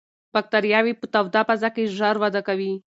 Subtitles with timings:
[0.33, 2.71] باکتریاوې په توده فضا کې ژر وده کوي.